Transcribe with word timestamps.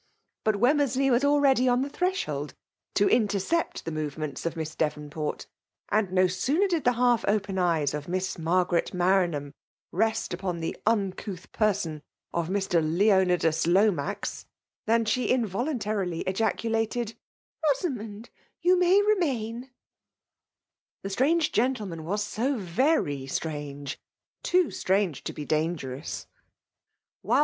But 0.43 0.55
Wemmersley 0.55 1.11
was 1.11 1.23
already 1.23 1.67
on 1.69 1.83
the 1.83 1.89
thteshc^d, 1.91 2.53
to 2.95 3.07
intercept 3.07 3.85
the 3.85 3.91
movementil 3.91 4.47
of 4.47 4.55
Miss 4.55 4.75
Devotvport; 4.75 5.45
and 5.89 6.11
no 6.11 6.25
sooner 6.25 6.67
did 6.67 6.85
the 6.85 6.93
half 6.93 7.23
open 7.27 7.59
eyds 7.59 7.93
of 7.93 8.07
Miss 8.07 8.39
Margaret 8.39 8.95
Maranham 8.95 9.53
rest 9.91 10.33
upon 10.33 10.59
the 10.59 10.75
uncouth 10.87 11.51
person 11.51 12.01
of 12.33 12.47
Mr. 12.49 12.81
Leonidas 12.81 13.67
Lomax, 13.67 14.47
than 14.87 15.05
she 15.05 15.25
in 15.29 15.45
voluntarily 15.45 16.21
ejaculated," 16.21 17.13
Rosamond, 17.67 18.31
you 18.59 18.79
may 18.79 18.99
remaiti." 19.03 19.69
The 21.03 21.09
sttapge 21.09 21.51
gentleman 21.51 22.03
was 22.05 22.23
«d 22.37 22.55
very 22.55 23.27
6traiigie, 23.27 23.97
^too 24.43 24.65
stratige 24.71 25.21
to 25.25 25.31
be 25.31 25.45
dangerottt. 25.45 26.25
WMle 27.23 27.39